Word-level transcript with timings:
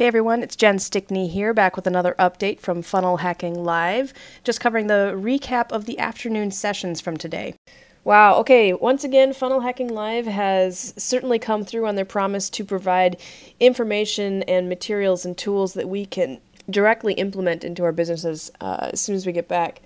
Hey 0.00 0.06
everyone, 0.06 0.42
it's 0.42 0.56
Jen 0.56 0.78
Stickney 0.78 1.28
here, 1.28 1.52
back 1.52 1.76
with 1.76 1.86
another 1.86 2.14
update 2.18 2.58
from 2.58 2.80
Funnel 2.80 3.18
Hacking 3.18 3.62
Live, 3.64 4.14
just 4.44 4.58
covering 4.58 4.86
the 4.86 5.12
recap 5.14 5.70
of 5.72 5.84
the 5.84 5.98
afternoon 5.98 6.52
sessions 6.52 7.02
from 7.02 7.18
today. 7.18 7.54
Wow, 8.02 8.36
okay, 8.36 8.72
once 8.72 9.04
again, 9.04 9.34
Funnel 9.34 9.60
Hacking 9.60 9.88
Live 9.92 10.24
has 10.24 10.94
certainly 10.96 11.38
come 11.38 11.66
through 11.66 11.86
on 11.86 11.96
their 11.96 12.06
promise 12.06 12.48
to 12.48 12.64
provide 12.64 13.18
information 13.60 14.42
and 14.44 14.70
materials 14.70 15.26
and 15.26 15.36
tools 15.36 15.74
that 15.74 15.90
we 15.90 16.06
can 16.06 16.40
directly 16.70 17.12
implement 17.12 17.62
into 17.62 17.84
our 17.84 17.92
businesses 17.92 18.50
uh, 18.62 18.88
as 18.94 19.02
soon 19.02 19.16
as 19.16 19.26
we 19.26 19.32
get 19.32 19.48
back. 19.48 19.82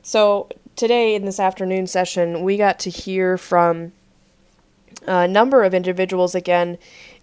So, 0.00 0.48
today 0.76 1.16
in 1.16 1.24
this 1.24 1.40
afternoon 1.40 1.88
session, 1.88 2.44
we 2.44 2.56
got 2.56 2.78
to 2.78 2.90
hear 2.90 3.36
from 3.36 3.90
a 5.08 5.26
number 5.26 5.64
of 5.64 5.74
individuals 5.74 6.36
again 6.36 6.78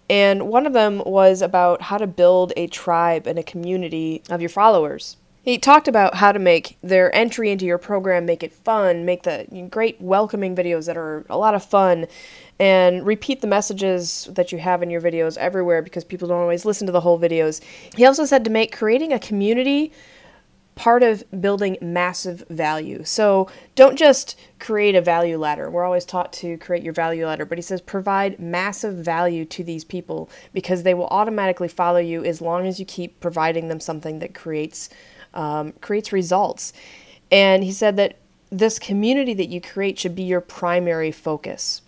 and 0.10 0.48
one 0.50 0.66
of 0.66 0.74
them 0.74 1.02
was 1.06 1.42
about 1.42 1.82
how 1.82 1.98
to 1.98 2.08
build 2.08 2.54
a 2.58 2.68
tribe 2.68 3.28
and 3.28 3.40
a 3.40 3.44
community 3.44 4.22
of 4.30 4.42
your 4.42 4.50
followers. 4.50 5.18
He 5.44 5.58
talked 5.58 5.90
about 5.90 6.16
how 6.16 6.32
to 6.32 6.40
make 6.40 6.78
their 6.82 7.14
entry 7.14 7.52
into 7.52 7.66
your 7.66 7.78
program 7.78 8.26
make 8.26 8.44
it 8.44 8.54
fun, 8.54 9.04
make 9.04 9.24
the 9.24 9.46
great 9.70 10.00
welcoming 10.00 10.56
videos 10.56 10.86
that 10.86 10.96
are 10.96 11.26
a 11.30 11.38
lot 11.38 11.54
of 11.54 11.66
fun, 11.66 12.08
and 12.60 13.06
repeat 13.06 13.42
the 13.42 13.48
messages 13.48 14.30
that 14.32 14.54
you 14.54 14.58
have 14.60 14.82
in 14.82 14.90
your 14.90 15.02
videos 15.02 15.38
everywhere 15.38 15.82
because 15.82 16.06
people 16.06 16.30
don't 16.30 16.40
always 16.40 16.64
listen 16.64 16.88
to 16.88 16.94
the 16.94 17.02
whole 17.02 17.20
videos. 17.20 17.60
He 17.94 18.06
also 18.06 18.24
said 18.24 18.46
to 18.46 18.50
make 18.50 18.74
creating 18.74 19.12
a 19.12 19.20
community 19.20 19.92
part 20.76 21.04
of 21.04 21.24
building 21.40 21.78
massive 21.82 22.44
value. 22.50 23.04
So 23.04 23.50
don't 23.76 23.96
just 23.96 24.40
create 24.60 24.96
a 24.96 25.02
value 25.02 25.38
ladder. 25.38 25.70
We're 25.70 25.84
always 25.84 26.06
taught 26.06 26.34
to 26.34 26.58
create 26.58 26.84
your 26.84 26.94
value 26.94 27.28
ladder, 27.28 27.46
but 27.46 27.58
he 27.58 27.62
says 27.62 27.82
provide 27.82 28.40
massive 28.40 28.96
value 28.96 29.46
to 29.46 29.64
these 29.64 29.84
people 29.84 30.30
because 30.54 30.84
they 30.84 30.94
will 30.94 31.08
automatically 31.08 31.68
follow 31.68 32.00
you 32.00 32.24
as 32.24 32.42
long 32.42 32.66
as 32.66 32.80
you 32.80 32.86
keep 32.86 33.20
providing 33.20 33.68
them 33.68 33.80
something 33.80 34.20
that 34.20 34.34
creates 34.34 34.90
um, 35.34 35.74
creates 35.82 36.12
results. 36.12 36.74
And 37.32 37.64
he 37.64 37.72
said 37.72 37.98
that 37.98 38.18
this 38.52 38.78
community 38.78 39.34
that 39.34 39.50
you 39.50 39.60
create 39.60 39.98
should 39.98 40.16
be 40.16 40.24
your 40.24 40.42
primary 40.42 41.12
focus. 41.12 41.82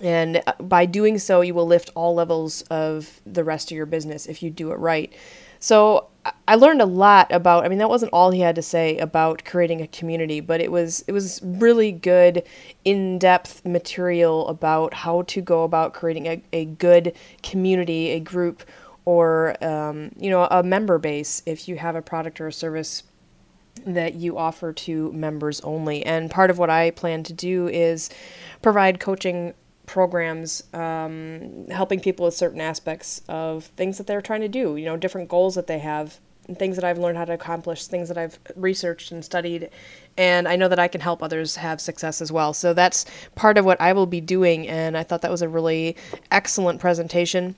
And 0.00 0.42
uh, 0.46 0.54
by 0.60 0.86
doing 0.86 1.18
so, 1.18 1.42
you 1.42 1.54
will 1.54 1.66
lift 1.66 1.90
all 1.94 2.14
levels 2.14 2.62
of 2.62 3.20
the 3.26 3.44
rest 3.44 3.70
of 3.70 3.76
your 3.76 3.86
business 3.86 4.26
if 4.26 4.42
you 4.42 4.50
do 4.50 4.72
it 4.72 4.76
right. 4.76 5.12
So 5.58 6.08
I 6.48 6.54
learned 6.54 6.80
a 6.82 6.86
lot 6.86 7.30
about. 7.32 7.64
I 7.64 7.68
mean, 7.68 7.78
that 7.78 7.88
wasn't 7.88 8.12
all 8.12 8.30
he 8.30 8.40
had 8.40 8.54
to 8.56 8.62
say 8.62 8.96
about 8.98 9.44
creating 9.44 9.80
a 9.80 9.86
community, 9.88 10.40
but 10.40 10.60
it 10.60 10.70
was 10.70 11.04
it 11.06 11.12
was 11.12 11.40
really 11.42 11.92
good, 11.92 12.44
in-depth 12.84 13.64
material 13.64 14.48
about 14.48 14.94
how 14.94 15.22
to 15.22 15.40
go 15.40 15.64
about 15.64 15.94
creating 15.94 16.26
a, 16.26 16.42
a 16.52 16.64
good 16.64 17.14
community, 17.42 18.10
a 18.10 18.20
group, 18.20 18.64
or 19.04 19.56
um, 19.64 20.10
you 20.16 20.30
know, 20.30 20.46
a 20.50 20.62
member 20.62 20.98
base 20.98 21.42
if 21.46 21.68
you 21.68 21.76
have 21.76 21.96
a 21.96 22.02
product 22.02 22.40
or 22.40 22.48
a 22.48 22.52
service 22.52 23.02
that 23.86 24.14
you 24.14 24.38
offer 24.38 24.72
to 24.72 25.12
members 25.12 25.60
only. 25.62 26.04
And 26.04 26.30
part 26.30 26.50
of 26.50 26.58
what 26.58 26.70
I 26.70 26.90
plan 26.90 27.22
to 27.24 27.32
do 27.32 27.68
is 27.68 28.10
provide 28.60 29.00
coaching 29.00 29.54
programs 29.92 30.64
um, 30.72 31.66
helping 31.68 32.00
people 32.00 32.24
with 32.24 32.32
certain 32.32 32.62
aspects 32.62 33.20
of 33.28 33.66
things 33.76 33.98
that 33.98 34.06
they're 34.06 34.22
trying 34.22 34.40
to 34.40 34.48
do, 34.48 34.76
you 34.76 34.86
know, 34.86 34.96
different 34.96 35.28
goals 35.28 35.54
that 35.54 35.66
they 35.66 35.78
have, 35.78 36.18
things 36.54 36.76
that 36.76 36.84
I've 36.84 36.96
learned 36.96 37.18
how 37.18 37.26
to 37.26 37.34
accomplish, 37.34 37.86
things 37.86 38.08
that 38.08 38.16
I've 38.16 38.38
researched 38.56 39.12
and 39.12 39.22
studied. 39.22 39.68
And 40.16 40.48
I 40.48 40.56
know 40.56 40.68
that 40.68 40.78
I 40.78 40.88
can 40.88 41.02
help 41.02 41.22
others 41.22 41.56
have 41.56 41.78
success 41.78 42.22
as 42.22 42.32
well. 42.32 42.54
So 42.54 42.72
that's 42.72 43.04
part 43.34 43.58
of 43.58 43.66
what 43.66 43.78
I 43.82 43.92
will 43.92 44.06
be 44.06 44.22
doing. 44.22 44.66
And 44.66 44.96
I 44.96 45.02
thought 45.02 45.20
that 45.20 45.30
was 45.30 45.42
a 45.42 45.48
really 45.48 45.94
excellent 46.30 46.80
presentation. 46.80 47.54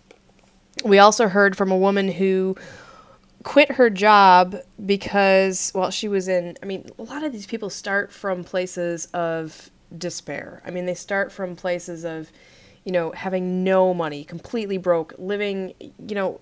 We 0.84 0.98
also 0.98 1.28
heard 1.28 1.56
from 1.56 1.70
a 1.70 1.78
woman 1.78 2.10
who 2.10 2.56
quit 3.44 3.70
her 3.70 3.90
job 3.90 4.56
because, 4.84 5.70
well, 5.72 5.92
she 5.92 6.08
was 6.08 6.26
in, 6.26 6.58
I 6.64 6.66
mean, 6.66 6.90
a 6.98 7.04
lot 7.04 7.22
of 7.22 7.30
these 7.30 7.46
people 7.46 7.70
start 7.70 8.10
from 8.12 8.42
places 8.42 9.06
of 9.14 9.70
despair. 9.96 10.62
I 10.64 10.70
mean, 10.70 10.86
they 10.86 10.94
start 10.94 11.32
from 11.32 11.56
places 11.56 12.04
of, 12.04 12.30
you 12.84 12.92
know, 12.92 13.12
having 13.12 13.64
no 13.64 13.94
money, 13.94 14.24
completely 14.24 14.78
broke, 14.78 15.14
living, 15.18 15.74
you 15.80 16.14
know, 16.14 16.40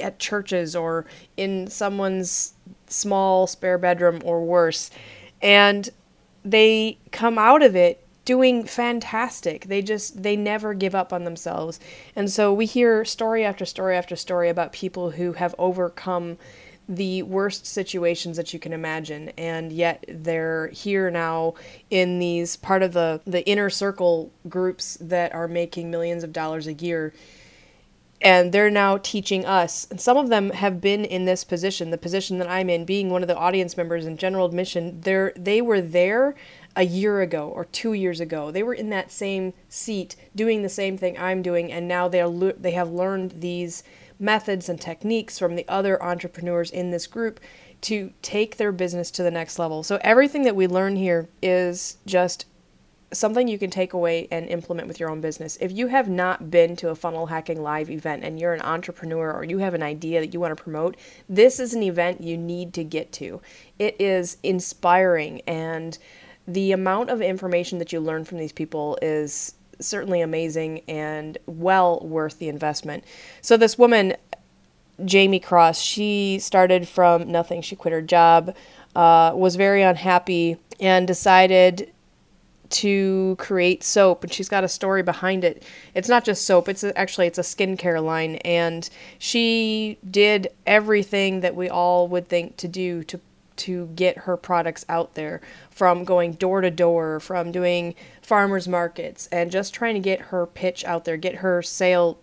at 0.00 0.18
churches 0.18 0.76
or 0.76 1.06
in 1.36 1.68
someone's 1.68 2.54
small 2.86 3.46
spare 3.46 3.78
bedroom 3.78 4.20
or 4.24 4.44
worse. 4.44 4.90
And 5.40 5.88
they 6.44 6.98
come 7.12 7.38
out 7.38 7.62
of 7.62 7.76
it 7.76 8.04
doing 8.24 8.64
fantastic. 8.64 9.64
They 9.68 9.80
just 9.80 10.22
they 10.22 10.36
never 10.36 10.74
give 10.74 10.94
up 10.94 11.12
on 11.14 11.24
themselves. 11.24 11.80
And 12.14 12.30
so 12.30 12.52
we 12.52 12.66
hear 12.66 13.04
story 13.04 13.44
after 13.44 13.64
story 13.64 13.96
after 13.96 14.16
story 14.16 14.50
about 14.50 14.72
people 14.72 15.12
who 15.12 15.32
have 15.32 15.54
overcome 15.58 16.36
the 16.88 17.22
worst 17.22 17.66
situations 17.66 18.36
that 18.36 18.52
you 18.52 18.58
can 18.58 18.72
imagine. 18.72 19.30
And 19.36 19.72
yet 19.72 20.04
they're 20.08 20.68
here 20.68 21.10
now 21.10 21.54
in 21.90 22.18
these 22.18 22.56
part 22.56 22.82
of 22.82 22.92
the 22.92 23.20
the 23.26 23.46
inner 23.46 23.70
circle 23.70 24.32
groups 24.48 24.96
that 25.00 25.34
are 25.34 25.48
making 25.48 25.90
millions 25.90 26.24
of 26.24 26.32
dollars 26.32 26.66
a 26.66 26.74
year. 26.74 27.12
And 28.20 28.50
they're 28.52 28.70
now 28.70 28.98
teaching 28.98 29.46
us 29.46 29.86
and 29.92 30.00
some 30.00 30.16
of 30.16 30.28
them 30.28 30.50
have 30.50 30.80
been 30.80 31.04
in 31.04 31.24
this 31.24 31.44
position 31.44 31.90
the 31.90 31.96
position 31.98 32.38
that 32.38 32.50
i'm 32.50 32.68
in 32.68 32.84
being 32.84 33.10
one 33.10 33.22
of 33.22 33.28
the 33.28 33.36
audience 33.36 33.76
members 33.76 34.06
in 34.06 34.16
general 34.16 34.44
admission 34.44 35.00
they're 35.02 35.32
they 35.36 35.62
were 35.62 35.80
there 35.80 36.34
a 36.78 36.84
year 36.84 37.20
ago 37.22 37.48
or 37.48 37.64
two 37.64 37.92
years 37.92 38.20
ago. 38.20 38.52
They 38.52 38.62
were 38.62 38.72
in 38.72 38.88
that 38.90 39.10
same 39.10 39.52
seat 39.68 40.14
doing 40.36 40.62
the 40.62 40.68
same 40.68 40.96
thing 40.96 41.18
i'm 41.18 41.42
doing 41.42 41.72
and 41.72 41.88
now 41.88 42.06
they're 42.08 42.30
they 42.30 42.70
have 42.70 42.90
learned 42.90 43.34
these 43.40 43.82
methods 44.18 44.68
and 44.68 44.80
techniques 44.80 45.38
from 45.38 45.54
the 45.54 45.66
other 45.68 46.02
entrepreneurs 46.02 46.70
in 46.70 46.90
this 46.90 47.06
group 47.06 47.40
to 47.80 48.12
take 48.22 48.56
their 48.56 48.72
business 48.72 49.10
to 49.12 49.22
the 49.22 49.30
next 49.30 49.58
level. 49.58 49.82
So 49.82 49.98
everything 50.02 50.42
that 50.42 50.56
we 50.56 50.66
learn 50.66 50.96
here 50.96 51.28
is 51.40 51.98
just 52.06 52.46
something 53.12 53.48
you 53.48 53.58
can 53.58 53.70
take 53.70 53.92
away 53.92 54.28
and 54.30 54.48
implement 54.48 54.88
with 54.88 55.00
your 55.00 55.10
own 55.10 55.20
business. 55.20 55.56
If 55.60 55.72
you 55.72 55.86
have 55.86 56.08
not 56.08 56.50
been 56.50 56.76
to 56.76 56.90
a 56.90 56.94
funnel 56.94 57.26
hacking 57.26 57.62
live 57.62 57.90
event 57.90 58.22
and 58.24 58.38
you're 58.38 58.52
an 58.52 58.60
entrepreneur 58.60 59.32
or 59.32 59.44
you 59.44 59.58
have 59.58 59.74
an 59.74 59.82
idea 59.82 60.20
that 60.20 60.34
you 60.34 60.40
want 60.40 60.56
to 60.56 60.62
promote, 60.62 60.96
this 61.28 61.58
is 61.58 61.72
an 61.72 61.82
event 61.82 62.20
you 62.20 62.36
need 62.36 62.74
to 62.74 62.84
get 62.84 63.12
to. 63.12 63.40
It 63.78 63.96
is 63.98 64.36
inspiring 64.42 65.40
and 65.46 65.96
the 66.46 66.72
amount 66.72 67.10
of 67.10 67.20
information 67.20 67.78
that 67.78 67.92
you 67.92 68.00
learn 68.00 68.24
from 68.24 68.38
these 68.38 68.52
people 68.52 68.98
is 69.00 69.54
certainly 69.80 70.20
amazing 70.20 70.82
and 70.88 71.38
well 71.46 72.00
worth 72.00 72.38
the 72.38 72.48
investment. 72.48 73.04
So 73.42 73.56
this 73.56 73.78
woman, 73.78 74.14
Jamie 75.04 75.40
Cross, 75.40 75.80
she 75.80 76.38
started 76.40 76.88
from 76.88 77.30
nothing. 77.30 77.62
She 77.62 77.76
quit 77.76 77.92
her 77.92 78.02
job, 78.02 78.54
uh, 78.96 79.32
was 79.34 79.56
very 79.56 79.82
unhappy, 79.82 80.56
and 80.80 81.06
decided 81.06 81.92
to 82.70 83.34
create 83.38 83.82
soap 83.82 84.22
and 84.22 84.32
she's 84.32 84.48
got 84.48 84.62
a 84.62 84.68
story 84.68 85.02
behind 85.02 85.42
it 85.42 85.62
it's 85.94 86.08
not 86.08 86.22
just 86.24 86.44
soap 86.44 86.68
it's 86.68 86.84
actually 86.96 87.26
it's 87.26 87.38
a 87.38 87.42
skincare 87.42 88.02
line 88.04 88.36
and 88.36 88.90
she 89.18 89.96
did 90.10 90.48
everything 90.66 91.40
that 91.40 91.54
we 91.54 91.68
all 91.68 92.08
would 92.08 92.28
think 92.28 92.56
to 92.58 92.68
do 92.68 93.02
to 93.04 93.18
to 93.58 93.86
get 93.94 94.18
her 94.18 94.36
products 94.36 94.84
out 94.88 95.14
there 95.14 95.40
from 95.70 96.04
going 96.04 96.32
door 96.32 96.60
to 96.60 96.70
door, 96.70 97.20
from 97.20 97.52
doing 97.52 97.94
farmers 98.22 98.68
markets, 98.68 99.28
and 99.30 99.50
just 99.50 99.74
trying 99.74 99.94
to 99.94 100.00
get 100.00 100.20
her 100.20 100.46
pitch 100.46 100.84
out 100.84 101.04
there, 101.04 101.16
get 101.16 101.36
her 101.36 101.62
sale 101.62 102.18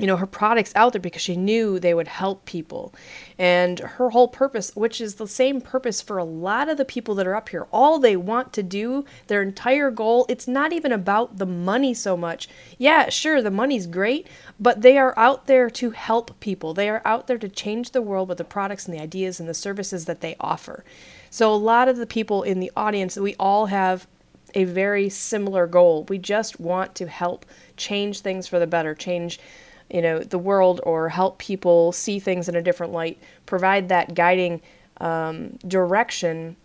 you 0.00 0.06
know 0.06 0.16
her 0.16 0.26
products 0.26 0.72
out 0.74 0.92
there 0.92 1.00
because 1.00 1.22
she 1.22 1.36
knew 1.36 1.78
they 1.78 1.94
would 1.94 2.08
help 2.08 2.44
people. 2.46 2.94
And 3.38 3.78
her 3.78 4.10
whole 4.10 4.28
purpose 4.28 4.74
which 4.74 5.00
is 5.00 5.16
the 5.16 5.28
same 5.28 5.60
purpose 5.60 6.00
for 6.00 6.18
a 6.18 6.24
lot 6.24 6.68
of 6.68 6.78
the 6.78 6.84
people 6.84 7.14
that 7.16 7.26
are 7.26 7.36
up 7.36 7.50
here 7.50 7.66
all 7.70 7.98
they 7.98 8.16
want 8.16 8.52
to 8.54 8.62
do 8.62 9.04
their 9.26 9.42
entire 9.42 9.90
goal 9.90 10.26
it's 10.28 10.48
not 10.48 10.72
even 10.72 10.92
about 10.92 11.36
the 11.36 11.46
money 11.46 11.92
so 11.92 12.16
much. 12.16 12.48
Yeah 12.78 13.10
sure 13.10 13.42
the 13.42 13.50
money's 13.50 13.86
great 13.86 14.26
but 14.58 14.82
they 14.82 14.96
are 14.98 15.14
out 15.18 15.46
there 15.46 15.68
to 15.70 15.90
help 15.90 16.38
people. 16.40 16.74
They 16.74 16.88
are 16.88 17.02
out 17.04 17.26
there 17.26 17.38
to 17.38 17.48
change 17.48 17.90
the 17.90 18.02
world 18.02 18.28
with 18.28 18.38
the 18.38 18.44
products 18.44 18.86
and 18.86 18.94
the 18.94 19.02
ideas 19.02 19.38
and 19.38 19.48
the 19.48 19.54
services 19.54 20.06
that 20.06 20.20
they 20.20 20.36
offer. 20.40 20.84
So 21.30 21.52
a 21.52 21.56
lot 21.56 21.88
of 21.88 21.96
the 21.98 22.06
people 22.06 22.42
in 22.42 22.60
the 22.60 22.72
audience 22.76 23.16
we 23.16 23.34
all 23.38 23.66
have 23.66 24.06
a 24.54 24.64
very 24.64 25.08
similar 25.08 25.66
goal. 25.66 26.04
We 26.08 26.18
just 26.18 26.60
want 26.60 26.94
to 26.96 27.06
help 27.06 27.46
change 27.76 28.20
things 28.20 28.46
for 28.46 28.58
the 28.58 28.66
better 28.66 28.94
change 28.94 29.38
you 29.90 30.02
know 30.02 30.18
the 30.18 30.38
world 30.38 30.80
or 30.84 31.08
help 31.08 31.38
people 31.38 31.92
see 31.92 32.18
things 32.18 32.48
in 32.48 32.54
a 32.54 32.62
different 32.62 32.92
light 32.92 33.18
provide 33.46 33.88
that 33.88 34.14
guiding 34.14 34.60
um, 35.00 35.58
direction 35.66 36.56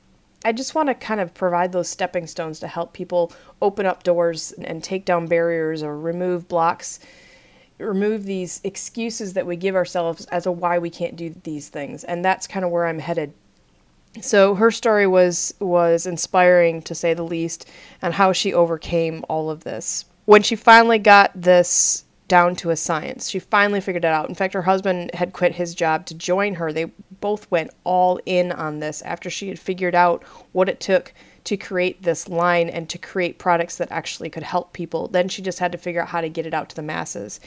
i 0.43 0.51
just 0.51 0.75
want 0.75 0.87
to 0.87 0.95
kind 0.95 1.19
of 1.19 1.33
provide 1.33 1.71
those 1.71 1.89
stepping 1.89 2.27
stones 2.27 2.59
to 2.59 2.67
help 2.67 2.93
people 2.93 3.31
open 3.61 3.85
up 3.85 4.03
doors 4.03 4.51
and 4.63 4.83
take 4.83 5.05
down 5.05 5.27
barriers 5.27 5.81
or 5.83 5.97
remove 5.99 6.47
blocks 6.47 6.99
remove 7.77 8.23
these 8.23 8.61
excuses 8.63 9.33
that 9.33 9.45
we 9.45 9.55
give 9.55 9.75
ourselves 9.75 10.25
as 10.27 10.45
a 10.45 10.51
why 10.51 10.77
we 10.77 10.89
can't 10.89 11.15
do 11.15 11.33
these 11.43 11.69
things 11.69 12.03
and 12.03 12.23
that's 12.23 12.47
kind 12.47 12.63
of 12.63 12.71
where 12.71 12.85
i'm 12.85 12.99
headed. 12.99 13.33
So 14.21 14.55
her 14.55 14.71
story 14.71 15.07
was 15.07 15.53
was 15.59 16.05
inspiring 16.05 16.81
to 16.83 16.95
say 16.95 17.13
the 17.13 17.23
least 17.23 17.69
and 18.01 18.13
how 18.13 18.31
she 18.31 18.53
overcame 18.53 19.25
all 19.27 19.49
of 19.49 19.63
this. 19.63 20.05
When 20.25 20.41
she 20.41 20.55
finally 20.55 20.99
got 20.99 21.31
this 21.35 22.04
down 22.27 22.55
to 22.55 22.71
a 22.71 22.75
science. 22.75 23.29
She 23.29 23.39
finally 23.39 23.81
figured 23.81 24.05
it 24.05 24.11
out. 24.11 24.29
In 24.29 24.35
fact, 24.35 24.53
her 24.53 24.63
husband 24.63 25.11
had 25.13 25.33
quit 25.33 25.53
his 25.53 25.75
job 25.75 26.05
to 26.07 26.15
join 26.15 26.55
her. 26.55 26.73
They 26.73 26.85
both 27.21 27.49
went 27.51 27.71
all 27.83 28.19
in 28.25 28.51
on 28.51 28.79
this 28.79 29.01
after 29.03 29.29
she 29.29 29.47
had 29.47 29.59
figured 29.59 29.95
out 29.95 30.23
what 30.51 30.69
it 30.69 30.79
took 30.79 31.13
to 31.45 31.55
create 31.55 32.01
this 32.01 32.27
line 32.27 32.69
and 32.69 32.89
to 32.89 32.97
create 32.97 33.37
products 33.37 33.77
that 33.77 33.91
actually 33.91 34.29
could 34.29 34.43
help 34.43 34.73
people. 34.73 35.07
Then 35.07 35.29
she 35.29 35.43
just 35.43 35.59
had 35.59 35.71
to 35.71 35.77
figure 35.77 36.01
out 36.01 36.07
how 36.07 36.21
to 36.21 36.29
get 36.29 36.47
it 36.47 36.55
out 36.55 36.69
to 36.69 36.75
the 36.75 36.81
masses. 36.81 37.39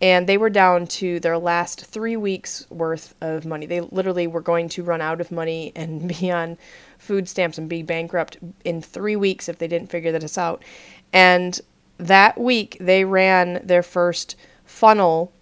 And 0.00 0.28
they 0.28 0.36
were 0.36 0.50
down 0.50 0.88
to 0.88 1.20
their 1.20 1.38
last 1.38 1.86
three 1.86 2.16
weeks 2.16 2.68
worth 2.70 3.14
of 3.20 3.46
money. 3.46 3.66
They 3.66 3.80
literally 3.80 4.26
were 4.26 4.40
going 4.40 4.68
to 4.70 4.82
run 4.82 5.00
out 5.00 5.20
of 5.20 5.30
money 5.30 5.72
and 5.76 6.08
be 6.20 6.32
on 6.32 6.58
food 6.98 7.28
stamps 7.28 7.56
and 7.56 7.68
be 7.68 7.82
bankrupt 7.82 8.38
in 8.64 8.82
three 8.82 9.16
weeks 9.16 9.48
if 9.48 9.58
they 9.58 9.68
didn't 9.68 9.90
figure 9.90 10.10
this 10.18 10.36
out. 10.36 10.64
And 11.12 11.60
that 11.98 12.38
week 12.38 12.76
they 12.80 13.04
ran 13.04 13.60
their 13.64 13.82
first 13.82 14.36
funnel 14.64 15.32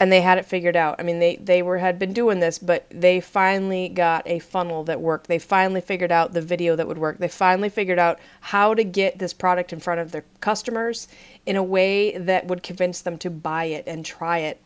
and 0.00 0.12
they 0.12 0.20
had 0.20 0.38
it 0.38 0.46
figured 0.46 0.76
out. 0.76 0.96
I 0.98 1.02
mean, 1.02 1.18
they, 1.18 1.36
they 1.36 1.60
were 1.60 1.78
had 1.78 1.98
been 1.98 2.12
doing 2.12 2.38
this, 2.38 2.58
but 2.58 2.86
they 2.90 3.20
finally 3.20 3.88
got 3.88 4.22
a 4.26 4.38
funnel 4.38 4.84
that 4.84 5.00
worked. 5.00 5.26
They 5.26 5.40
finally 5.40 5.80
figured 5.80 6.12
out 6.12 6.32
the 6.32 6.40
video 6.40 6.76
that 6.76 6.86
would 6.86 6.98
work. 6.98 7.18
They 7.18 7.28
finally 7.28 7.68
figured 7.68 7.98
out 7.98 8.20
how 8.40 8.74
to 8.74 8.84
get 8.84 9.18
this 9.18 9.32
product 9.32 9.72
in 9.72 9.80
front 9.80 10.00
of 10.00 10.12
their 10.12 10.24
customers 10.40 11.08
in 11.46 11.56
a 11.56 11.62
way 11.64 12.16
that 12.16 12.46
would 12.46 12.62
convince 12.62 13.00
them 13.00 13.18
to 13.18 13.30
buy 13.30 13.64
it 13.64 13.84
and 13.88 14.04
try 14.04 14.38
it. 14.38 14.60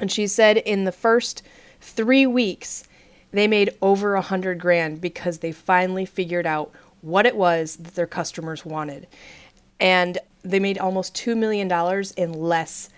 And 0.00 0.10
she 0.10 0.26
said 0.26 0.56
in 0.56 0.84
the 0.84 0.92
first 0.92 1.44
three 1.80 2.26
weeks, 2.26 2.84
they 3.30 3.46
made 3.46 3.76
over 3.80 4.14
a 4.14 4.22
hundred 4.22 4.58
grand 4.58 5.00
because 5.00 5.38
they 5.38 5.52
finally 5.52 6.04
figured 6.04 6.46
out 6.46 6.72
what 7.00 7.26
it 7.26 7.36
was 7.36 7.76
that 7.76 7.94
their 7.94 8.06
customers 8.06 8.64
wanted. 8.64 9.06
And 9.84 10.18
they 10.42 10.58
made 10.58 10.78
almost 10.78 11.14
$2 11.14 11.36
million 11.36 11.70
in 12.16 12.32
less 12.32 12.88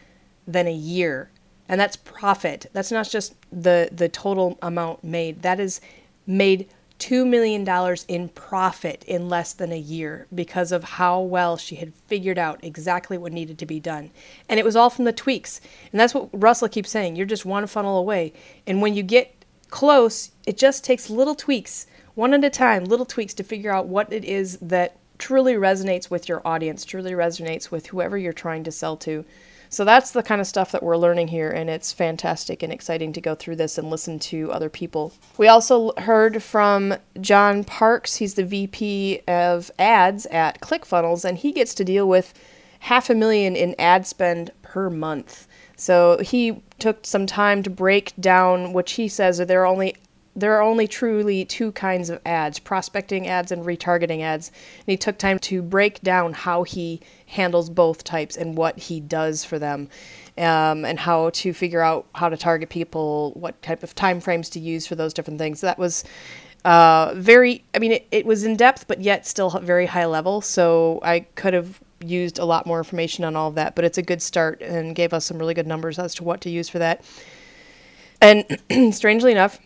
than 0.47 0.67
a 0.67 0.73
year 0.73 1.31
and 1.69 1.81
that's 1.81 1.97
profit. 1.97 2.67
That's 2.73 2.93
not 2.93 3.09
just 3.09 3.35
the 3.50 3.88
the 3.93 4.09
total 4.09 4.59
amount 4.62 5.03
made. 5.03 5.43
That 5.43 5.61
is 5.61 5.81
made 6.27 6.69
$2 6.99 7.29
million 7.29 7.67
in 8.09 8.29
profit 8.31 9.05
in 9.06 9.29
less 9.29 9.53
than 9.53 9.71
a 9.71 9.79
year 9.79 10.27
because 10.35 10.73
of 10.73 10.83
how 10.83 11.21
well 11.21 11.56
she 11.56 11.77
had 11.77 11.93
figured 12.06 12.38
out 12.38 12.59
exactly 12.62 13.19
what 13.19 13.33
needed 13.33 13.59
to 13.59 13.67
be 13.67 13.79
done. 13.79 14.11
And 14.49 14.59
it 14.59 14.65
was 14.65 14.77
all 14.77 14.88
from 14.88 15.05
the 15.05 15.12
tweaks. 15.12 15.61
And 15.93 16.00
that's 16.00 16.15
what 16.15 16.31
Russell 16.33 16.69
keeps 16.69 16.91
saying. 16.91 17.17
You're 17.17 17.27
just 17.27 17.44
one 17.44 17.67
funnel 17.67 17.99
away. 17.99 18.33
And 18.67 18.81
when 18.81 18.94
you 18.94 19.03
get 19.03 19.44
close, 19.69 20.31
it 20.47 20.56
just 20.56 20.85
takes 20.85 21.11
little 21.11 21.35
tweaks, 21.35 21.87
one 22.15 22.33
at 22.33 22.44
a 22.44 22.50
time, 22.50 22.85
little 22.85 23.05
tweaks 23.05 23.35
to 23.35 23.44
figure 23.44 23.73
out 23.73 23.88
what 23.88 24.11
it 24.11 24.25
is 24.25 24.56
that 24.62 24.97
truly 25.18 25.54
resonates 25.54 26.10
with 26.10 26.28
your 26.28 26.42
audience, 26.46 26.84
truly 26.84 27.12
resonates 27.12 27.70
with 27.70 27.86
whoever 27.86 28.16
you're 28.16 28.32
trying 28.32 28.64
to 28.64 28.72
sell 28.72 28.96
to. 28.98 29.24
So 29.68 29.84
that's 29.84 30.12
the 30.12 30.22
kind 30.22 30.40
of 30.40 30.46
stuff 30.46 30.72
that 30.72 30.82
we're 30.82 30.96
learning 30.96 31.28
here, 31.28 31.50
and 31.50 31.68
it's 31.68 31.92
fantastic 31.92 32.62
and 32.62 32.72
exciting 32.72 33.12
to 33.14 33.20
go 33.20 33.34
through 33.34 33.56
this 33.56 33.78
and 33.78 33.90
listen 33.90 34.18
to 34.20 34.52
other 34.52 34.68
people. 34.68 35.12
We 35.38 35.48
also 35.48 35.92
heard 35.98 36.42
from 36.42 36.94
John 37.20 37.64
Parks. 37.64 38.16
He's 38.16 38.34
the 38.34 38.44
VP 38.44 39.22
of 39.26 39.70
ads 39.78 40.26
at 40.26 40.60
ClickFunnels, 40.60 41.24
and 41.24 41.36
he 41.38 41.52
gets 41.52 41.74
to 41.74 41.84
deal 41.84 42.08
with 42.08 42.32
half 42.80 43.10
a 43.10 43.14
million 43.14 43.56
in 43.56 43.74
ad 43.78 44.06
spend 44.06 44.52
per 44.62 44.88
month. 44.88 45.48
So 45.76 46.18
he 46.18 46.62
took 46.78 47.04
some 47.04 47.26
time 47.26 47.62
to 47.64 47.70
break 47.70 48.12
down, 48.20 48.72
which 48.72 48.92
he 48.92 49.08
says 49.08 49.40
are 49.40 49.44
there 49.44 49.66
only 49.66 49.96
there 50.37 50.55
are 50.55 50.62
only 50.62 50.87
truly 50.87 51.44
two 51.44 51.73
kinds 51.73 52.11
of 52.11 52.21
ads 52.27 52.59
prospecting 52.59 53.27
ads 53.27 53.50
and 53.50 53.65
retargeting 53.65 54.21
ads. 54.21 54.49
And 54.49 54.87
he 54.87 54.97
took 54.97 55.19
time 55.19 55.38
to 55.41 55.62
break 55.62 56.00
down 56.03 56.35
how 56.35 56.62
he 56.62 57.00
handles 57.27 57.71
both 57.71 58.05
types 58.05 58.37
and 58.37 58.56
what 58.56 58.79
he 58.79 59.00
does 59.00 59.44
for 59.44 59.59
them. 59.59 59.88
Um, 60.38 60.85
and 60.85 60.99
how 60.99 61.31
to 61.31 61.55
figure 61.55 61.81
out 61.81 62.06
how 62.15 62.29
to 62.29 62.37
target 62.37 62.69
people, 62.69 63.33
what 63.37 63.61
type 63.62 63.83
of 63.83 63.94
time 63.94 64.21
frames 64.21 64.50
to 64.50 64.61
use 64.61 64.87
for 64.87 64.94
those 64.94 65.15
different 65.15 65.38
things. 65.38 65.62
That 65.62 65.79
was 65.79 66.05
uh, 66.67 67.15
very, 67.17 67.65
I 67.75 67.79
mean, 67.79 67.93
it, 67.93 68.06
it 68.11 68.27
was 68.27 68.44
in 68.44 68.55
depth, 68.55 68.87
but 68.87 69.00
yet 69.00 69.27
still 69.27 69.49
very 69.49 69.87
high 69.87 70.05
level. 70.05 70.43
So 70.43 71.00
I 71.03 71.21
could 71.21 71.55
have 71.55 71.81
used 72.00 72.38
a 72.38 72.44
lot 72.44 72.67
more 72.67 72.77
information 72.77 73.25
on 73.25 73.35
all 73.35 73.49
of 73.49 73.55
that, 73.55 73.75
but 73.75 73.87
it's 73.87 73.97
a 73.97 74.03
good 74.03 74.21
start 74.21 74.61
and 74.61 74.94
gave 74.94 75.15
us 75.15 75.25
some 75.25 75.38
really 75.38 75.55
good 75.55 75.67
numbers 75.67 75.99
as 75.99 76.15
to 76.17 76.25
what 76.25 76.43
to 76.43 76.50
use 76.50 76.69
for 76.69 76.81
that. 76.81 77.03
And 78.21 78.44
strangely 78.94 79.33
enough, 79.33 79.59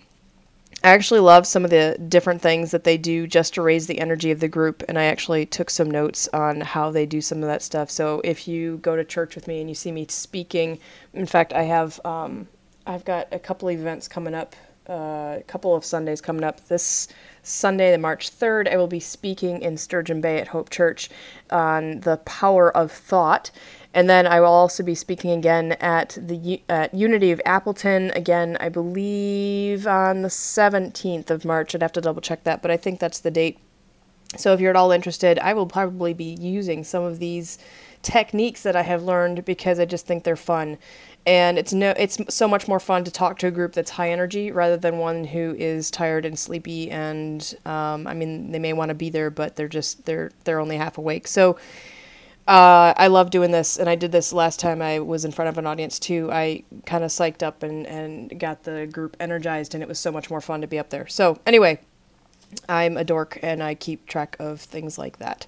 I 0.83 0.91
actually 0.91 1.21
love 1.21 1.47
some 1.47 1.65
of 1.65 1.71
the 1.71 1.99
different 2.09 2.41
things 2.41 2.71
that 2.71 2.85
they 2.85 2.97
do 2.97 3.27
just 3.27 3.53
to 3.55 3.63
raise 3.63 3.87
the 3.87 3.99
energy 3.99 4.31
of 4.31 4.41
the 4.41 4.49
group, 4.49 4.83
and 4.89 4.99
I 4.99 5.05
actually 5.05 5.45
took 5.45 5.69
some 5.69 5.91
notes 5.91 6.27
on 6.33 6.63
how 6.63 6.91
they 6.91 7.05
do 7.05 7.21
some 7.21 7.43
of 7.43 7.49
that 7.49 7.61
stuff. 7.63 7.91
So 7.91 8.23
if 8.25 8.49
you 8.49 8.79
go 8.79 8.97
to 8.97 9.05
church 9.05 9.35
with 9.35 9.47
me 9.47 9.61
and 9.61 9.69
you 9.69 9.75
see 9.75 9.93
me 9.93 10.07
speaking, 10.09 10.79
in 11.13 11.27
fact, 11.27 11.53
I 11.53 11.65
have 11.65 12.01
um, 12.07 12.49
I've 12.87 13.05
got 13.05 13.29
a 13.31 13.39
couple 13.39 13.71
events 13.71 14.09
coming 14.09 14.35
up, 14.35 14.57
uh, 14.89 15.37
a 15.39 15.45
couple 15.47 15.75
of 15.75 15.85
Sundays 15.85 16.23
coming 16.23 16.45
up. 16.45 16.67
This 16.69 17.09
Sunday, 17.43 17.93
the 17.93 17.99
March 17.99 18.31
3rd, 18.31 18.73
I 18.73 18.77
will 18.79 18.87
be 18.87 19.01
speaking 19.01 19.61
in 19.61 19.77
Sturgeon 19.77 20.23
Bay 20.23 20.39
at 20.39 20.49
Hope 20.49 20.71
Church 20.71 21.11
on 21.51 22.01
the 22.01 22.17
power 22.19 22.75
of 22.75 22.91
thought. 22.91 23.51
And 23.93 24.09
then 24.09 24.27
I 24.27 24.41
will 24.41 24.47
also 24.47 24.83
be 24.83 24.95
speaking 24.95 25.33
again 25.33 25.73
at 25.81 26.17
the 26.21 26.63
at 26.69 26.95
Unity 26.95 27.33
of 27.33 27.41
Appleton 27.45 28.13
again, 28.15 28.57
I 28.61 28.69
believe 28.69 29.87
on 29.87 30.23
the 30.23 30.29
17th 30.29 31.31
of 31.31 31.45
March. 31.45 31.75
I'd 31.75 31.83
have 31.83 31.93
to 31.93 32.01
double 32.01 32.23
check 32.23 32.45
that, 32.45 32.63
but 32.63 32.71
I 32.71 32.77
think 32.77 33.01
that's 33.01 33.19
the 33.19 33.33
date. 33.33 33.59
So 34.37 34.53
if 34.53 34.61
you're 34.61 34.71
at 34.71 34.77
all 34.77 34.93
interested, 34.93 35.41
I 35.41 35.55
will 35.55 35.67
probably 35.67 36.15
be 36.15 36.37
using 36.41 36.85
some 36.85 37.03
of 37.03 37.19
these 37.19 37.59
techniques 38.03 38.63
that 38.63 38.77
I 38.77 38.83
have 38.83 39.03
learned 39.03 39.45
because 39.45 39.81
I 39.81 39.85
just 39.85 40.07
think 40.07 40.23
they're 40.23 40.37
fun. 40.37 40.79
And 41.27 41.59
it's 41.59 41.73
no 41.73 41.91
it's 41.99 42.19
so 42.33 42.49
much 42.49 42.67
more 42.69 42.81
fun 42.81 43.05
to 43.05 43.11
talk 43.11 43.39
to 43.41 43.49
a 43.49 43.51
group 43.51 43.73
that's 43.73 43.91
high 43.91 44.11
energy 44.11 44.53
rather 44.53 44.77
than 44.77 44.99
one 44.99 45.25
who 45.25 45.55
is 45.59 45.91
tired 45.91 46.25
and 46.25 46.39
sleepy 46.39 46.91
and 46.91 47.55
um, 47.67 48.07
I 48.07 48.15
mean 48.15 48.53
they 48.53 48.59
may 48.59 48.73
want 48.73 48.89
to 48.89 48.95
be 48.95 49.11
there 49.11 49.31
but 49.31 49.57
they're 49.57 49.69
just 49.69 50.07
they're 50.07 50.31
they're 50.45 50.61
only 50.61 50.77
half 50.77 50.97
awake. 50.97 51.27
So 51.27 51.59
uh, 52.47 52.95
I 52.97 53.07
love 53.07 53.31
doing 53.31 53.51
this, 53.51 53.79
and 53.79 53.89
I 53.89 53.95
did 53.95 54.13
this 54.13 54.33
last 54.33 54.59
time 54.59 54.83
I 54.83 54.99
was 54.99 55.25
in 55.25 55.31
front 55.31 55.49
of 55.49 55.59
an 55.59 55.67
audience 55.67 55.99
too. 55.99 56.31
I 56.33 56.65
kind 56.87 57.05
of 57.05 57.11
psyched 57.11 57.43
up 57.43 57.63
and, 57.63 57.87
and 57.87 58.39
got 58.41 58.65
the 58.65 58.87
group 58.87 59.17
energized, 59.21 59.75
and 59.75 59.83
it 59.83 59.89
was 59.89 59.99
so 59.99 60.11
much 60.11 60.31
more 60.31 60.41
fun 60.41 60.61
to 60.61 60.67
be 60.67 60.79
up 60.79 60.91
there. 60.91 61.07
So, 61.07 61.39
anyway, 61.47 61.79
I'm 62.69 62.97
a 62.97 63.05
dork 63.05 63.39
and 63.43 63.63
I 63.63 63.75
keep 63.75 64.07
track 64.07 64.37
of 64.41 64.61
things 64.61 64.99
like 64.99 65.19
that. 65.19 65.47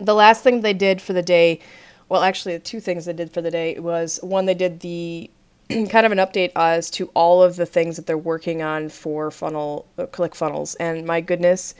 The 0.00 0.14
last 0.14 0.42
thing 0.42 0.60
they 0.62 0.72
did 0.72 1.00
for 1.00 1.12
the 1.12 1.22
day, 1.22 1.60
well, 2.08 2.22
actually, 2.22 2.54
the 2.54 2.64
two 2.64 2.80
things 2.80 3.04
they 3.04 3.12
did 3.12 3.32
for 3.32 3.42
the 3.42 3.50
day 3.50 3.78
was 3.78 4.18
one, 4.22 4.46
they 4.46 4.54
did 4.54 4.80
the 4.80 5.30
kind 5.68 6.06
of 6.06 6.10
an 6.10 6.18
update 6.18 6.50
as 6.56 6.90
to 6.90 7.06
all 7.14 7.42
of 7.42 7.54
the 7.56 7.66
things 7.66 7.96
that 7.96 8.06
they're 8.06 8.18
working 8.18 8.60
on 8.60 8.88
for 8.88 9.30
funnel 9.30 9.86
uh, 9.98 10.06
ClickFunnels 10.06 10.74
and 10.80 11.06
my 11.06 11.20
goodness 11.20 11.74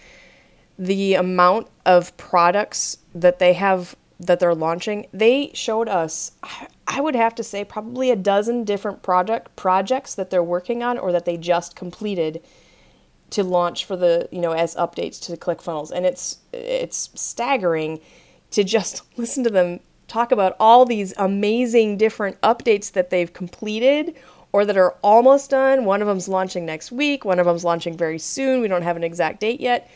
the 0.78 1.14
amount 1.14 1.68
of 1.84 2.16
products 2.16 2.98
that 3.14 3.38
they 3.38 3.52
have 3.52 3.94
that 4.20 4.38
they're 4.38 4.54
launching, 4.54 5.06
they 5.12 5.50
showed 5.54 5.88
us, 5.88 6.32
I 6.86 7.00
would 7.00 7.16
have 7.16 7.34
to 7.36 7.42
say, 7.42 7.64
probably 7.64 8.10
a 8.10 8.16
dozen 8.16 8.64
different 8.64 9.02
project 9.02 9.56
projects 9.56 10.14
that 10.14 10.30
they're 10.30 10.42
working 10.42 10.82
on 10.82 10.98
or 10.98 11.10
that 11.12 11.24
they 11.24 11.38
just 11.38 11.74
completed 11.74 12.42
to 13.30 13.44
launch 13.44 13.84
for 13.84 13.96
the 13.96 14.28
you 14.30 14.40
know 14.40 14.52
as 14.52 14.74
updates 14.74 15.20
to 15.22 15.36
ClickFunnels, 15.36 15.90
and 15.90 16.04
it's 16.04 16.38
it's 16.52 17.10
staggering 17.14 18.00
to 18.50 18.64
just 18.64 19.02
listen 19.16 19.44
to 19.44 19.50
them 19.50 19.80
talk 20.08 20.32
about 20.32 20.56
all 20.58 20.84
these 20.84 21.14
amazing 21.16 21.96
different 21.96 22.38
updates 22.40 22.92
that 22.92 23.10
they've 23.10 23.32
completed 23.32 24.16
or 24.52 24.64
that 24.64 24.76
are 24.76 24.96
almost 25.02 25.50
done. 25.50 25.84
One 25.84 26.02
of 26.02 26.08
them's 26.08 26.28
launching 26.28 26.66
next 26.66 26.90
week. 26.90 27.24
One 27.24 27.38
of 27.38 27.46
them's 27.46 27.64
launching 27.64 27.96
very 27.96 28.18
soon. 28.18 28.60
We 28.60 28.66
don't 28.66 28.82
have 28.82 28.96
an 28.96 29.04
exact 29.04 29.38
date 29.38 29.60
yet. 29.60 29.88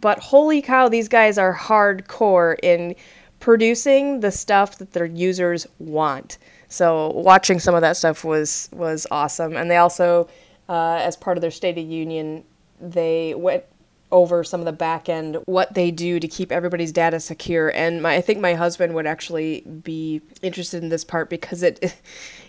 But 0.00 0.20
holy 0.20 0.62
cow, 0.62 0.88
these 0.88 1.08
guys 1.08 1.38
are 1.38 1.52
hardcore 1.52 2.56
in 2.62 2.94
producing 3.40 4.20
the 4.20 4.30
stuff 4.30 4.78
that 4.78 4.92
their 4.92 5.06
users 5.06 5.66
want. 5.78 6.38
So 6.68 7.10
watching 7.10 7.60
some 7.60 7.74
of 7.74 7.80
that 7.82 7.96
stuff 7.96 8.24
was 8.24 8.68
was 8.72 9.06
awesome, 9.10 9.56
and 9.56 9.70
they 9.70 9.76
also, 9.76 10.28
uh, 10.68 11.00
as 11.02 11.16
part 11.16 11.36
of 11.36 11.40
their 11.40 11.50
State 11.50 11.78
of 11.78 11.84
Union, 11.84 12.44
they 12.80 13.34
went 13.34 13.64
over 14.12 14.44
some 14.44 14.60
of 14.60 14.66
the 14.66 14.72
back 14.72 15.08
end 15.08 15.36
what 15.46 15.74
they 15.74 15.90
do 15.90 16.20
to 16.20 16.28
keep 16.28 16.52
everybody's 16.52 16.92
data 16.92 17.18
secure. 17.18 17.70
And 17.74 18.02
my, 18.02 18.14
I 18.14 18.20
think 18.20 18.40
my 18.40 18.54
husband 18.54 18.94
would 18.94 19.06
actually 19.06 19.62
be 19.62 20.22
interested 20.42 20.82
in 20.82 20.88
this 20.88 21.04
part 21.04 21.30
because 21.30 21.62
it. 21.62 21.94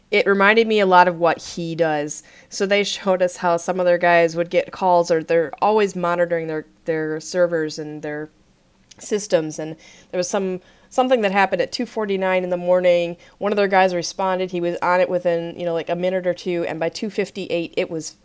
It 0.09 0.25
reminded 0.25 0.67
me 0.67 0.79
a 0.79 0.85
lot 0.85 1.09
of 1.09 1.19
what 1.19 1.37
he 1.37 1.75
does. 1.75 2.23
So 2.47 2.65
they 2.65 2.85
showed 2.85 3.21
us 3.21 3.35
how 3.35 3.57
some 3.57 3.77
of 3.77 3.85
their 3.85 3.97
guys 3.97 4.37
would 4.37 4.49
get 4.49 4.71
calls, 4.71 5.11
or 5.11 5.21
they're 5.21 5.51
always 5.61 5.97
monitoring 5.97 6.47
their 6.47 6.65
their 6.85 7.19
servers 7.19 7.77
and 7.77 8.01
their 8.01 8.29
systems. 8.99 9.59
And 9.59 9.75
there 10.11 10.17
was 10.17 10.29
some 10.29 10.61
something 10.89 11.21
that 11.21 11.31
happened 11.31 11.61
at 11.61 11.71
2:49 11.71 12.43
in 12.43 12.49
the 12.49 12.57
morning. 12.57 13.17
One 13.37 13.51
of 13.51 13.57
their 13.57 13.67
guys 13.67 13.93
responded. 13.93 14.51
He 14.51 14.61
was 14.61 14.77
on 14.81 15.01
it 15.01 15.09
within, 15.09 15.57
you 15.59 15.65
know, 15.65 15.73
like 15.73 15.89
a 15.89 15.95
minute 15.95 16.25
or 16.27 16.33
two 16.33 16.65
and 16.67 16.79
by 16.79 16.89
2:58 16.89 17.73
it 17.77 17.89
was 17.89 18.15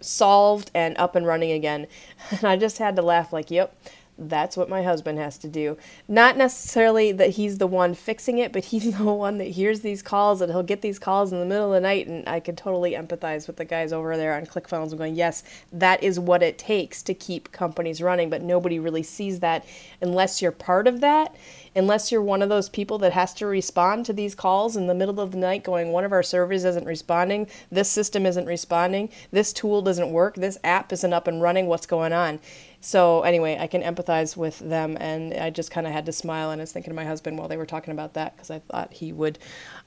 solved 0.00 0.70
and 0.74 0.96
up 0.98 1.14
and 1.14 1.26
running 1.26 1.52
again. 1.52 1.86
And 2.30 2.44
I 2.44 2.56
just 2.56 2.78
had 2.78 2.96
to 2.96 3.02
laugh 3.02 3.32
like, 3.32 3.50
"Yep. 3.50 3.74
That's 4.18 4.56
what 4.56 4.68
my 4.68 4.82
husband 4.82 5.18
has 5.18 5.38
to 5.38 5.48
do. 5.48 5.76
Not 6.06 6.36
necessarily 6.36 7.12
that 7.12 7.30
he's 7.30 7.58
the 7.58 7.66
one 7.66 7.94
fixing 7.94 8.38
it, 8.38 8.52
but 8.52 8.66
he's 8.66 8.96
the 8.98 9.04
one 9.04 9.38
that 9.38 9.48
hears 9.48 9.80
these 9.80 10.02
calls 10.02 10.40
and 10.40 10.52
he'll 10.52 10.62
get 10.62 10.82
these 10.82 10.98
calls 10.98 11.32
in 11.32 11.40
the 11.40 11.46
middle 11.46 11.72
of 11.72 11.72
the 11.72 11.80
night. 11.80 12.06
And 12.06 12.28
I 12.28 12.40
can 12.40 12.56
totally 12.56 12.92
empathize 12.92 13.46
with 13.46 13.56
the 13.56 13.64
guys 13.64 13.92
over 13.92 14.16
there 14.16 14.34
on 14.34 14.46
ClickFunnels 14.46 14.90
and 14.90 14.98
going, 14.98 15.14
yes, 15.14 15.42
that 15.72 16.02
is 16.02 16.20
what 16.20 16.42
it 16.42 16.58
takes 16.58 17.02
to 17.04 17.14
keep 17.14 17.52
companies 17.52 18.02
running. 18.02 18.30
But 18.30 18.42
nobody 18.42 18.78
really 18.78 19.02
sees 19.02 19.40
that 19.40 19.64
unless 20.00 20.42
you're 20.42 20.52
part 20.52 20.86
of 20.86 21.00
that, 21.00 21.34
unless 21.74 22.12
you're 22.12 22.22
one 22.22 22.42
of 22.42 22.48
those 22.48 22.68
people 22.68 22.98
that 22.98 23.12
has 23.12 23.32
to 23.34 23.46
respond 23.46 24.04
to 24.06 24.12
these 24.12 24.34
calls 24.34 24.76
in 24.76 24.86
the 24.86 24.94
middle 24.94 25.20
of 25.20 25.32
the 25.32 25.38
night 25.38 25.64
going, 25.64 25.90
one 25.90 26.04
of 26.04 26.12
our 26.12 26.22
servers 26.22 26.64
isn't 26.64 26.86
responding, 26.86 27.46
this 27.70 27.90
system 27.90 28.26
isn't 28.26 28.46
responding, 28.46 29.08
this 29.30 29.52
tool 29.52 29.80
doesn't 29.82 30.10
work, 30.10 30.34
this 30.34 30.58
app 30.64 30.92
isn't 30.92 31.12
up 31.12 31.26
and 31.26 31.40
running, 31.40 31.66
what's 31.66 31.86
going 31.86 32.12
on? 32.12 32.38
So 32.84 33.22
anyway, 33.22 33.56
I 33.60 33.68
can 33.68 33.80
empathize 33.80 34.36
with 34.36 34.58
them, 34.58 34.98
and 35.00 35.32
I 35.34 35.50
just 35.50 35.70
kind 35.70 35.86
of 35.86 35.92
had 35.92 36.04
to 36.06 36.12
smile. 36.12 36.50
And 36.50 36.60
I 36.60 36.64
was 36.64 36.72
thinking 36.72 36.90
of 36.90 36.96
my 36.96 37.04
husband 37.04 37.38
while 37.38 37.46
they 37.46 37.56
were 37.56 37.64
talking 37.64 37.92
about 37.92 38.14
that 38.14 38.34
because 38.34 38.50
I 38.50 38.58
thought 38.58 38.92
he 38.92 39.12
would 39.12 39.38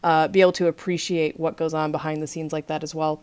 uh, 0.01 0.29
be 0.29 0.39
able 0.39 0.53
to 0.53 0.67
appreciate 0.67 1.37
what 1.37 1.57
goes 1.57 1.73
on 1.73 1.91
behind 1.91 2.23
the 2.23 2.27
scenes 2.27 2.53
like 2.53 2.67
that 2.67 2.83
as 2.83 2.95
well. 2.95 3.21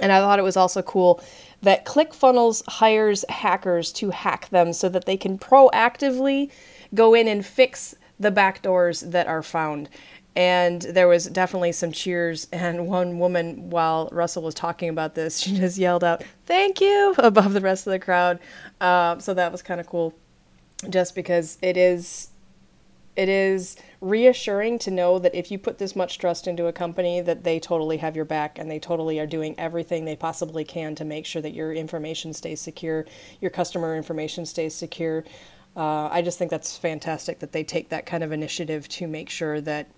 And 0.00 0.10
I 0.10 0.20
thought 0.20 0.38
it 0.38 0.42
was 0.42 0.56
also 0.56 0.80
cool 0.80 1.22
that 1.60 1.84
ClickFunnels 1.84 2.62
hires 2.66 3.26
hackers 3.28 3.92
to 3.92 4.08
hack 4.08 4.48
them 4.48 4.72
so 4.72 4.88
that 4.88 5.04
they 5.04 5.18
can 5.18 5.38
proactively 5.38 6.50
go 6.94 7.12
in 7.12 7.28
and 7.28 7.44
fix 7.44 7.94
the 8.18 8.32
backdoors 8.32 9.10
that 9.10 9.26
are 9.26 9.42
found 9.42 9.90
and 10.34 10.82
there 10.82 11.08
was 11.08 11.26
definitely 11.26 11.72
some 11.72 11.92
cheers. 11.92 12.48
And 12.52 12.86
one 12.86 13.18
woman 13.18 13.70
while 13.70 14.08
russell 14.12 14.42
was 14.42 14.54
talking 14.54 14.88
about 14.88 15.14
this 15.14 15.38
she 15.40 15.56
just 15.56 15.78
yelled 15.78 16.04
out 16.04 16.24
thank 16.46 16.80
you 16.80 17.14
above 17.18 17.52
the 17.52 17.60
rest 17.60 17.86
of 17.86 17.92
the 17.92 17.98
crowd. 17.98 18.38
Uh, 18.80 19.18
so 19.18 19.34
that 19.34 19.52
was 19.52 19.62
kind 19.62 19.80
of 19.80 19.86
cool. 19.86 20.14
Just 20.88 21.14
because 21.14 21.58
it 21.62 21.76
is 21.76 22.28
it 23.14 23.28
is 23.28 23.76
reassuring 24.00 24.78
to 24.78 24.90
know 24.90 25.18
that 25.18 25.34
if 25.34 25.50
you 25.50 25.58
put 25.58 25.76
this 25.76 25.94
much 25.94 26.18
trust 26.18 26.46
into 26.46 26.66
a 26.66 26.72
company 26.72 27.20
that 27.20 27.44
they 27.44 27.60
totally 27.60 27.98
have 27.98 28.16
your 28.16 28.24
back 28.24 28.58
and 28.58 28.70
they 28.70 28.78
totally 28.78 29.20
are 29.20 29.26
doing 29.26 29.54
everything 29.58 30.04
they 30.04 30.16
possibly 30.16 30.64
can 30.64 30.94
to 30.94 31.04
make 31.04 31.26
sure 31.26 31.42
that 31.42 31.52
your 31.52 31.74
information 31.74 32.32
stays 32.32 32.60
secure 32.60 33.04
your 33.40 33.50
customer 33.50 33.96
information 33.96 34.46
stays 34.46 34.74
secure. 34.74 35.24
Uh, 35.74 36.08
i 36.10 36.20
just 36.20 36.38
think 36.38 36.50
that's 36.50 36.76
fantastic 36.76 37.38
that 37.38 37.52
they 37.52 37.64
take 37.64 37.88
that 37.88 38.04
kind 38.04 38.22
of 38.22 38.32
initiative 38.32 38.86
to 38.88 39.06
make 39.06 39.30
sure 39.30 39.60
that 39.60 39.88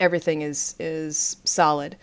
everything 0.00 0.42
is 0.42 0.74
is 0.78 1.36
solid. 1.44 1.96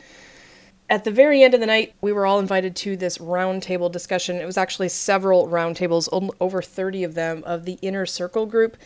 At 0.89 1.03
the 1.03 1.11
very 1.11 1.41
end 1.41 1.55
of 1.55 1.59
the 1.59 1.65
night, 1.65 1.95
we 2.01 2.13
were 2.13 2.27
all 2.27 2.39
invited 2.39 2.75
to 2.77 2.95
this 2.95 3.17
roundtable 3.17 3.91
discussion. 3.91 4.35
It 4.35 4.45
was 4.45 4.57
actually 4.57 4.89
several 4.89 5.47
roundtables, 5.47 6.07
over 6.39 6.61
30 6.61 7.03
of 7.03 7.15
them, 7.15 7.43
of 7.43 7.65
the 7.65 7.79
inner 7.81 8.05
circle 8.05 8.45
group. 8.45 8.77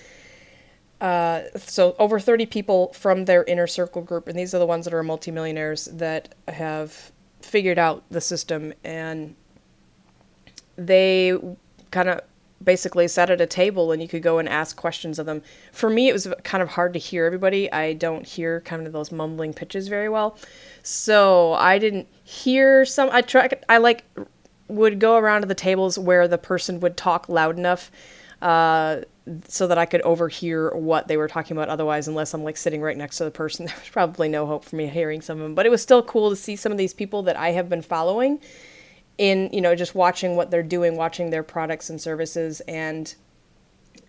Uh, 1.01 1.43
so 1.57 1.95
over 1.99 2.19
30 2.19 2.45
people 2.45 2.93
from 2.93 3.25
their 3.25 3.43
inner 3.45 3.67
circle 3.67 4.01
group, 4.01 4.29
and 4.29 4.39
these 4.39 4.53
are 4.53 4.59
the 4.59 4.65
ones 4.65 4.85
that 4.85 4.93
are 4.93 5.03
multimillionaires 5.03 5.85
that 5.85 6.35
have 6.47 7.11
figured 7.41 7.79
out 7.79 8.03
the 8.09 8.21
system, 8.21 8.73
and 8.83 9.35
they 10.77 11.37
kind 11.91 12.09
of 12.09 12.21
basically 12.63 13.07
sat 13.07 13.29
at 13.29 13.41
a 13.41 13.45
table 13.45 13.91
and 13.91 14.01
you 14.01 14.07
could 14.07 14.21
go 14.21 14.37
and 14.37 14.49
ask 14.49 14.75
questions 14.75 15.19
of 15.19 15.25
them. 15.25 15.41
For 15.71 15.89
me, 15.89 16.09
it 16.09 16.13
was 16.13 16.27
kind 16.43 16.61
of 16.61 16.69
hard 16.69 16.93
to 16.93 16.99
hear 16.99 17.25
everybody. 17.25 17.71
I 17.71 17.93
don't 17.93 18.27
hear 18.27 18.61
kind 18.61 18.85
of 18.85 18.93
those 18.93 19.11
mumbling 19.11 19.53
pitches 19.53 19.87
very 19.87 20.09
well. 20.09 20.37
So 20.83 21.53
I 21.53 21.79
didn't 21.79 22.07
hear 22.23 22.85
some. 22.85 23.09
I 23.11 23.21
try. 23.21 23.49
I 23.67 23.77
like 23.77 24.03
would 24.67 24.99
go 24.99 25.17
around 25.17 25.41
to 25.41 25.47
the 25.47 25.55
tables 25.55 25.97
where 25.97 26.27
the 26.27 26.37
person 26.37 26.79
would 26.79 26.95
talk 26.95 27.27
loud 27.27 27.57
enough 27.57 27.91
uh, 28.41 29.01
so 29.47 29.67
that 29.67 29.77
I 29.77 29.85
could 29.85 30.01
overhear 30.01 30.75
what 30.75 31.07
they 31.07 31.17
were 31.17 31.27
talking 31.27 31.57
about. 31.57 31.69
Otherwise, 31.69 32.07
unless 32.07 32.33
I'm 32.33 32.43
like 32.43 32.57
sitting 32.57 32.81
right 32.81 32.97
next 32.97 33.17
to 33.17 33.23
the 33.23 33.31
person, 33.31 33.65
there 33.67 33.75
was 33.79 33.89
probably 33.89 34.29
no 34.29 34.45
hope 34.45 34.65
for 34.65 34.75
me 34.75 34.87
hearing 34.87 35.21
some 35.21 35.37
of 35.37 35.43
them. 35.43 35.55
But 35.55 35.65
it 35.65 35.69
was 35.69 35.81
still 35.81 36.03
cool 36.03 36.29
to 36.29 36.35
see 36.35 36.55
some 36.55 36.71
of 36.71 36.77
these 36.77 36.93
people 36.93 37.23
that 37.23 37.37
I 37.37 37.51
have 37.51 37.69
been 37.69 37.81
following 37.81 38.39
in 39.19 39.49
you 39.51 39.61
know 39.61 39.75
just 39.75 39.93
watching 39.93 40.35
what 40.35 40.49
they're 40.49 40.63
doing 40.63 40.95
watching 40.95 41.29
their 41.29 41.43
products 41.43 41.89
and 41.89 42.01
services 42.01 42.61
and 42.61 43.15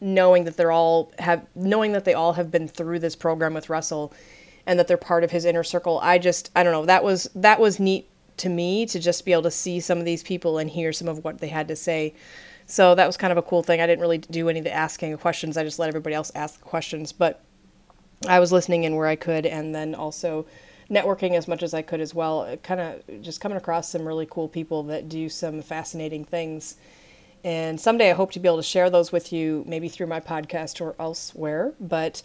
knowing 0.00 0.44
that 0.44 0.56
they're 0.56 0.72
all 0.72 1.12
have 1.18 1.44
knowing 1.54 1.92
that 1.92 2.04
they 2.06 2.14
all 2.14 2.32
have 2.32 2.50
been 2.50 2.68
through 2.68 2.98
this 2.98 3.16
program 3.16 3.52
with 3.52 3.68
Russell 3.68 4.14
and 4.66 4.78
that 4.78 4.86
they're 4.86 4.96
part 4.96 5.24
of 5.24 5.32
his 5.32 5.44
inner 5.44 5.64
circle 5.64 5.98
I 6.00 6.18
just 6.18 6.50
I 6.54 6.62
don't 6.62 6.72
know 6.72 6.86
that 6.86 7.04
was 7.04 7.28
that 7.34 7.60
was 7.60 7.78
neat 7.80 8.08
to 8.36 8.48
me 8.48 8.86
to 8.86 8.98
just 8.98 9.24
be 9.24 9.32
able 9.32 9.42
to 9.42 9.50
see 9.50 9.80
some 9.80 9.98
of 9.98 10.04
these 10.04 10.22
people 10.22 10.58
and 10.58 10.70
hear 10.70 10.92
some 10.92 11.08
of 11.08 11.22
what 11.24 11.38
they 11.38 11.48
had 11.48 11.68
to 11.68 11.76
say. 11.76 12.14
So 12.64 12.94
that 12.94 13.06
was 13.06 13.18
kind 13.18 13.32
of 13.32 13.36
a 13.36 13.42
cool 13.42 13.62
thing. 13.62 13.80
I 13.80 13.86
didn't 13.86 14.00
really 14.00 14.18
do 14.18 14.48
any 14.48 14.60
of 14.60 14.64
the 14.64 14.72
asking 14.72 15.16
questions. 15.18 15.56
I 15.56 15.64
just 15.64 15.78
let 15.78 15.88
everybody 15.88 16.14
else 16.14 16.32
ask 16.34 16.58
the 16.58 16.64
questions. 16.64 17.12
But 17.12 17.42
I 18.26 18.40
was 18.40 18.50
listening 18.50 18.84
in 18.84 18.96
where 18.96 19.08
I 19.08 19.16
could 19.16 19.44
and 19.44 19.74
then 19.74 19.94
also 19.94 20.46
networking 20.90 21.36
as 21.36 21.46
much 21.46 21.62
as 21.62 21.72
I 21.72 21.82
could 21.82 22.00
as 22.00 22.14
well. 22.14 22.56
Kind 22.62 22.80
of 22.80 23.22
just 23.22 23.40
coming 23.40 23.56
across 23.56 23.88
some 23.88 24.06
really 24.06 24.26
cool 24.28 24.48
people 24.48 24.82
that 24.84 25.08
do 25.08 25.28
some 25.28 25.62
fascinating 25.62 26.24
things. 26.24 26.76
And 27.44 27.80
someday 27.80 28.10
I 28.10 28.14
hope 28.14 28.32
to 28.32 28.40
be 28.40 28.48
able 28.48 28.58
to 28.58 28.62
share 28.62 28.90
those 28.90 29.12
with 29.12 29.32
you, 29.32 29.64
maybe 29.66 29.88
through 29.88 30.08
my 30.08 30.20
podcast 30.20 30.80
or 30.80 30.94
elsewhere. 30.98 31.72
But 31.80 32.22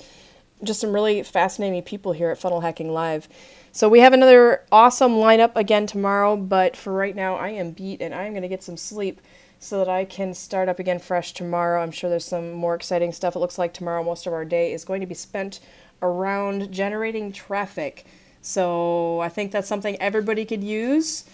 just 0.63 0.79
some 0.79 0.93
really 0.93 1.21
fascinating 1.23 1.81
people 1.83 2.11
here 2.11 2.31
at 2.31 2.37
Funnel 2.37 2.61
Hacking 2.61 2.91
Live. 2.91 3.27
So 3.71 3.89
we 3.89 3.99
have 3.99 4.13
another 4.13 4.63
awesome 4.71 5.13
lineup 5.13 5.55
again 5.55 5.85
tomorrow, 5.85 6.35
but 6.35 6.77
for 6.77 6.93
right 6.93 7.15
now 7.15 7.35
I 7.35 7.49
am 7.49 7.71
beat 7.71 8.01
and 8.01 8.13
I'm 8.13 8.31
going 8.31 8.41
to 8.41 8.47
get 8.47 8.63
some 8.63 8.77
sleep 8.77 9.21
so 9.59 9.79
that 9.79 9.89
I 9.89 10.05
can 10.05 10.33
start 10.33 10.69
up 10.69 10.79
again 10.79 10.99
fresh 10.99 11.33
tomorrow. 11.33 11.81
I'm 11.81 11.91
sure 11.91 12.09
there's 12.09 12.25
some 12.25 12.53
more 12.53 12.75
exciting 12.75 13.11
stuff. 13.11 13.35
It 13.35 13.39
looks 13.39 13.57
like 13.57 13.73
tomorrow 13.73 14.03
most 14.03 14.27
of 14.27 14.33
our 14.33 14.45
day 14.45 14.73
is 14.73 14.85
going 14.85 15.01
to 15.01 15.07
be 15.07 15.15
spent 15.15 15.59
around 16.01 16.71
generating 16.71 17.31
traffic. 17.31 18.05
So 18.45 19.21
I 19.21 19.29
think 19.29 19.51
that's 19.51 19.67
something 19.67 19.99
everybody 19.99 20.45
could 20.45 20.63
use. 20.63 21.25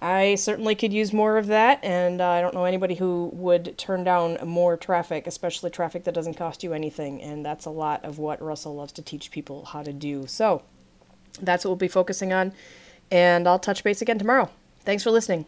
I 0.00 0.34
certainly 0.36 0.74
could 0.74 0.94
use 0.94 1.12
more 1.12 1.36
of 1.36 1.46
that, 1.48 1.82
and 1.84 2.22
uh, 2.22 2.28
I 2.28 2.40
don't 2.40 2.54
know 2.54 2.64
anybody 2.64 2.94
who 2.94 3.30
would 3.34 3.76
turn 3.76 4.02
down 4.02 4.38
more 4.44 4.76
traffic, 4.78 5.26
especially 5.26 5.70
traffic 5.70 6.04
that 6.04 6.14
doesn't 6.14 6.34
cost 6.34 6.64
you 6.64 6.72
anything. 6.72 7.22
And 7.22 7.44
that's 7.44 7.66
a 7.66 7.70
lot 7.70 8.02
of 8.04 8.18
what 8.18 8.40
Russell 8.40 8.74
loves 8.74 8.92
to 8.92 9.02
teach 9.02 9.30
people 9.30 9.66
how 9.66 9.82
to 9.82 9.92
do. 9.92 10.26
So 10.26 10.62
that's 11.40 11.64
what 11.64 11.70
we'll 11.70 11.76
be 11.76 11.88
focusing 11.88 12.32
on, 12.32 12.52
and 13.10 13.46
I'll 13.46 13.58
touch 13.58 13.84
base 13.84 14.00
again 14.00 14.18
tomorrow. 14.18 14.50
Thanks 14.84 15.02
for 15.02 15.10
listening. 15.10 15.44